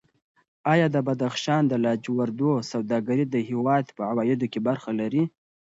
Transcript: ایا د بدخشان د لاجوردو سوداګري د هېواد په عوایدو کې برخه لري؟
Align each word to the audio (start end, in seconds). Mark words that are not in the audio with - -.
ایا 0.73 0.87
د 0.91 0.97
بدخشان 1.07 1.61
د 1.67 1.73
لاجوردو 1.83 2.51
سوداګري 2.71 3.25
د 3.29 3.35
هېواد 3.49 3.85
په 3.95 4.01
عوایدو 4.11 4.45
کې 4.51 4.59
برخه 4.67 4.89
لري؟ 4.99 5.23